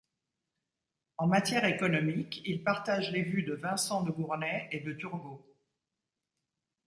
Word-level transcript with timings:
En 1.19 1.27
matière 1.27 1.63
économique, 1.65 2.41
il 2.45 2.63
partage 2.63 3.11
les 3.11 3.21
vues 3.21 3.43
de 3.43 3.53
Vincent 3.53 4.01
de 4.01 4.09
Gournay 4.09 4.67
et 4.71 4.79
de 4.79 4.93
Turgot. 4.93 5.45